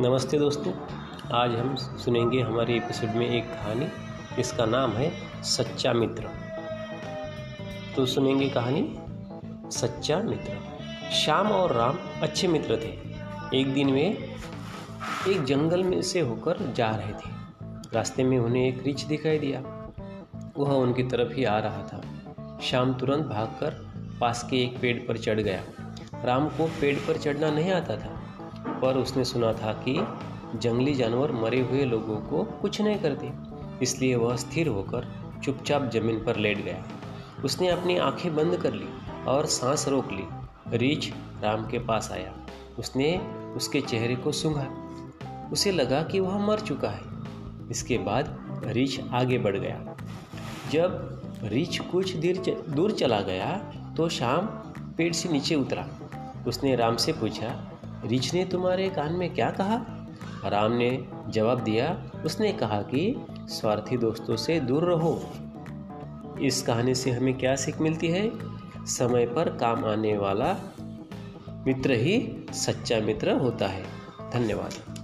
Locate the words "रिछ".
18.86-19.02, 58.04-58.34